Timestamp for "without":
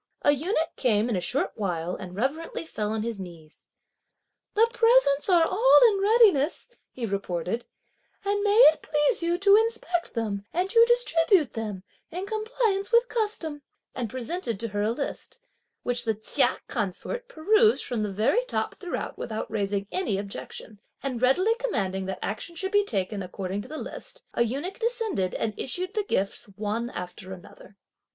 19.19-19.51